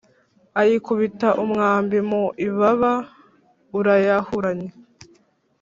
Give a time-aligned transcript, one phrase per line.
[0.59, 2.93] ayikubita umwambi mu ibaba,
[3.77, 4.71] urayahuranya.